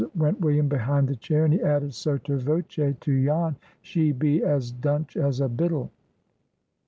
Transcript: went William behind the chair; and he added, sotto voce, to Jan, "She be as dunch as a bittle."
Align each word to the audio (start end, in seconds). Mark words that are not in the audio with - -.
went 0.15 0.39
William 0.41 0.67
behind 0.67 1.07
the 1.07 1.15
chair; 1.15 1.45
and 1.45 1.53
he 1.53 1.61
added, 1.61 1.93
sotto 1.93 2.35
voce, 2.39 2.63
to 3.01 3.23
Jan, 3.23 3.55
"She 3.83 4.11
be 4.11 4.43
as 4.43 4.71
dunch 4.73 5.15
as 5.15 5.39
a 5.39 5.47
bittle." 5.47 5.91